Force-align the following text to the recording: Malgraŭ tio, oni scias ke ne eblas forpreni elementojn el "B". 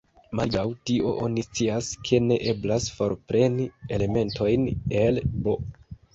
Malgraŭ 0.37 0.61
tio, 0.89 1.11
oni 1.25 1.43
scias 1.47 1.89
ke 2.07 2.21
ne 2.31 2.39
eblas 2.55 2.89
forpreni 3.01 3.69
elementojn 4.01 4.67
el 5.05 5.23
"B". 5.49 5.57